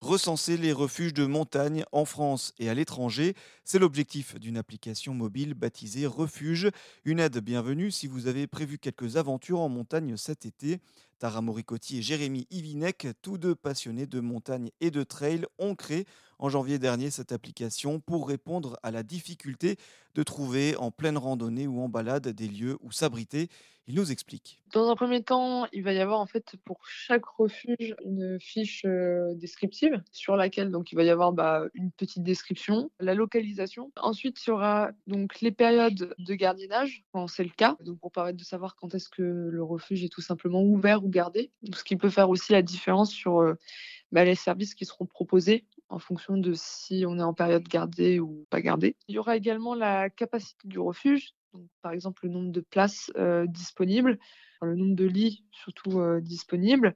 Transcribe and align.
Recenser 0.00 0.56
les 0.56 0.72
refuges 0.72 1.12
de 1.12 1.26
montagne 1.26 1.84
en 1.90 2.04
France 2.04 2.54
et 2.60 2.68
à 2.68 2.74
l'étranger, 2.74 3.34
c'est 3.64 3.80
l'objectif 3.80 4.38
d'une 4.38 4.56
application 4.56 5.12
mobile 5.12 5.54
baptisée 5.54 6.06
Refuge, 6.06 6.70
une 7.04 7.18
aide 7.18 7.38
bienvenue 7.38 7.90
si 7.90 8.06
vous 8.06 8.28
avez 8.28 8.46
prévu 8.46 8.78
quelques 8.78 9.16
aventures 9.16 9.58
en 9.58 9.68
montagne 9.68 10.16
cet 10.16 10.46
été. 10.46 10.78
Tara 11.18 11.40
Moricotti 11.40 11.98
et 11.98 12.02
Jérémy 12.02 12.46
Ivinec, 12.50 13.08
tous 13.22 13.38
deux 13.38 13.54
passionnés 13.54 14.06
de 14.06 14.20
montagne 14.20 14.70
et 14.80 14.90
de 14.90 15.02
trail, 15.02 15.46
ont 15.58 15.74
créé 15.74 16.06
en 16.38 16.48
janvier 16.48 16.78
dernier 16.78 17.10
cette 17.10 17.32
application 17.32 18.00
pour 18.00 18.28
répondre 18.28 18.78
à 18.82 18.90
la 18.90 19.02
difficulté 19.02 19.76
de 20.14 20.22
trouver 20.22 20.76
en 20.76 20.90
pleine 20.90 21.18
randonnée 21.18 21.66
ou 21.66 21.80
en 21.80 21.88
balade 21.88 22.28
des 22.28 22.48
lieux 22.48 22.78
où 22.82 22.92
s'abriter. 22.92 23.48
Il 23.88 23.94
nous 23.94 24.12
explique. 24.12 24.60
Dans 24.74 24.90
un 24.90 24.96
premier 24.96 25.22
temps, 25.22 25.66
il 25.72 25.82
va 25.82 25.94
y 25.94 25.98
avoir 25.98 26.20
en 26.20 26.26
fait 26.26 26.56
pour 26.66 26.86
chaque 26.86 27.24
refuge 27.24 27.94
une 28.04 28.38
fiche 28.38 28.84
euh, 28.84 29.32
descriptive 29.34 30.02
sur 30.12 30.36
laquelle 30.36 30.70
donc 30.70 30.92
il 30.92 30.94
va 30.94 31.04
y 31.04 31.10
avoir 31.10 31.32
bah, 31.32 31.62
une 31.72 31.90
petite 31.90 32.22
description, 32.22 32.90
la 33.00 33.14
localisation. 33.14 33.90
Ensuite, 33.96 34.44
il 34.44 34.50
y 34.50 34.52
aura 34.52 34.90
donc 35.06 35.40
les 35.40 35.52
périodes 35.52 36.14
de 36.18 36.34
gardiennage 36.34 37.02
quand 37.12 37.28
c'est 37.28 37.44
le 37.44 37.50
cas, 37.56 37.78
donc 37.80 37.98
pour 37.98 38.12
permettre 38.12 38.36
de 38.36 38.44
savoir 38.44 38.76
quand 38.76 38.94
est-ce 38.94 39.08
que 39.08 39.22
le 39.22 39.62
refuge 39.62 40.04
est 40.04 40.12
tout 40.12 40.20
simplement 40.20 40.62
ouvert 40.62 41.00
ou 41.08 41.10
gardé, 41.10 41.50
ce 41.74 41.82
qui 41.82 41.96
peut 41.96 42.10
faire 42.10 42.28
aussi 42.28 42.52
la 42.52 42.62
différence 42.62 43.10
sur 43.10 43.40
euh, 43.40 43.54
bah, 44.12 44.24
les 44.24 44.34
services 44.34 44.74
qui 44.74 44.84
seront 44.84 45.06
proposés 45.06 45.64
en 45.88 45.98
fonction 45.98 46.36
de 46.36 46.52
si 46.54 47.04
on 47.06 47.18
est 47.18 47.22
en 47.22 47.32
période 47.32 47.66
gardée 47.66 48.20
ou 48.20 48.46
pas 48.50 48.60
gardée. 48.60 48.94
Il 49.08 49.14
y 49.14 49.18
aura 49.18 49.36
également 49.36 49.74
la 49.74 50.10
capacité 50.10 50.68
du 50.68 50.78
refuge, 50.78 51.30
donc 51.54 51.66
par 51.80 51.92
exemple 51.92 52.26
le 52.26 52.32
nombre 52.32 52.52
de 52.52 52.60
places 52.60 53.10
euh, 53.16 53.46
disponibles, 53.46 54.18
le 54.60 54.74
nombre 54.74 54.96
de 54.96 55.06
lits 55.06 55.44
surtout 55.50 56.00
euh, 56.00 56.20
disponibles, 56.20 56.94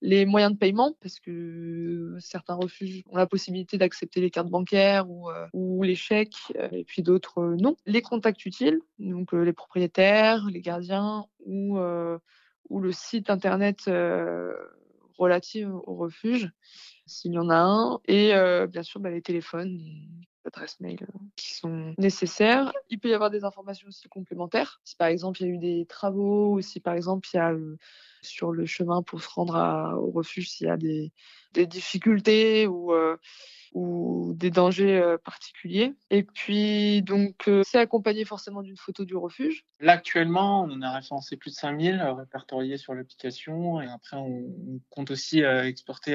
les 0.00 0.26
moyens 0.26 0.54
de 0.54 0.58
paiement, 0.58 0.96
parce 1.00 1.20
que 1.20 2.16
certains 2.18 2.54
refuges 2.54 3.04
ont 3.10 3.16
la 3.16 3.26
possibilité 3.26 3.78
d'accepter 3.78 4.20
les 4.20 4.30
cartes 4.30 4.50
bancaires 4.50 5.06
ou 5.52 5.82
les 5.82 5.94
chèques, 5.94 6.52
et 6.72 6.84
puis 6.84 7.02
d'autres 7.02 7.54
non. 7.60 7.76
Les 7.86 8.02
contacts 8.02 8.44
utiles, 8.44 8.80
donc 8.98 9.32
les 9.32 9.52
propriétaires, 9.52 10.46
les 10.46 10.60
gardiens 10.60 11.26
ou, 11.44 11.78
ou 12.72 12.80
le 12.80 12.92
site 12.92 13.30
internet 13.30 13.88
relatif 15.18 15.68
au 15.68 15.94
refuge 15.94 16.50
s'il 17.06 17.32
y 17.32 17.38
en 17.38 17.50
a 17.50 17.56
un, 17.56 18.00
et 18.06 18.34
euh, 18.34 18.66
bien 18.66 18.82
sûr 18.82 19.00
bah, 19.00 19.10
les 19.10 19.22
téléphones, 19.22 19.80
adresses 20.44 20.80
mail 20.80 20.98
euh, 21.02 21.18
qui 21.36 21.54
sont 21.54 21.94
nécessaires. 21.98 22.72
Il 22.90 22.98
peut 22.98 23.08
y 23.08 23.14
avoir 23.14 23.30
des 23.30 23.44
informations 23.44 23.88
aussi 23.88 24.08
complémentaires. 24.08 24.80
Si 24.84 24.96
par 24.96 25.08
exemple 25.08 25.42
il 25.42 25.46
y 25.46 25.50
a 25.50 25.54
eu 25.54 25.58
des 25.58 25.86
travaux, 25.86 26.54
ou 26.54 26.60
si 26.60 26.80
par 26.80 26.94
exemple 26.94 27.28
il 27.32 27.36
y 27.36 27.40
a 27.40 27.52
euh, 27.52 27.76
sur 28.22 28.52
le 28.52 28.66
chemin 28.66 29.02
pour 29.02 29.22
se 29.22 29.28
rendre 29.28 29.54
au 30.00 30.10
refuge, 30.10 30.50
s'il 30.50 30.66
y 30.66 30.70
a 30.70 30.76
des, 30.76 31.12
des 31.52 31.66
difficultés 31.66 32.66
ou 32.66 32.92
ou 33.74 34.34
des 34.36 34.50
dangers 34.50 34.98
euh, 34.98 35.16
particuliers. 35.18 35.94
Et 36.10 36.22
puis, 36.22 37.02
donc, 37.02 37.48
euh, 37.48 37.62
c'est 37.64 37.78
accompagné 37.78 38.24
forcément 38.24 38.62
d'une 38.62 38.76
photo 38.76 39.04
du 39.04 39.16
refuge. 39.16 39.64
Là, 39.80 39.92
actuellement, 39.92 40.62
on 40.62 40.82
a 40.82 40.92
référencé 40.92 41.36
plus 41.36 41.50
de 41.50 41.56
5000 41.56 41.94
euh, 41.94 42.12
répertoriés 42.12 42.76
sur 42.76 42.94
l'application. 42.94 43.80
Et 43.80 43.88
après, 43.88 44.16
on, 44.16 44.44
compte 44.90 45.10
aussi 45.10 45.40
exporter 45.40 46.14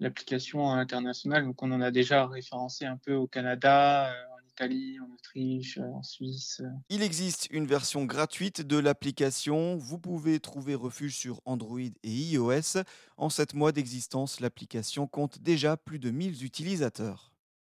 l'application 0.00 0.70
internationale. 0.70 1.44
Donc, 1.44 1.62
on 1.62 1.72
en 1.72 1.80
a 1.80 1.90
déjà 1.90 2.26
référencé 2.26 2.86
un 2.86 2.96
peu 2.96 3.14
au 3.14 3.26
Canada, 3.26 4.14
Italie, 4.52 4.98
en 5.00 5.10
Autriche, 5.14 5.78
en 5.78 6.02
Suisse. 6.02 6.62
Il 6.90 7.02
existe 7.02 7.48
une 7.50 7.66
version 7.66 8.04
gratuite 8.04 8.60
de 8.60 8.76
l'application. 8.76 9.76
Vous 9.76 9.98
pouvez 9.98 10.40
trouver 10.40 10.74
refuge 10.74 11.16
sur 11.16 11.40
Android 11.46 11.80
et 11.80 12.10
iOS. 12.10 12.82
En 13.16 13.30
7 13.30 13.54
mois 13.54 13.72
d'existence, 13.72 14.40
l'application 14.40 15.06
compte 15.06 15.40
déjà 15.40 15.78
plus 15.78 15.98
de 15.98 16.10
1000 16.10 16.44
utilisateurs. 16.44 17.31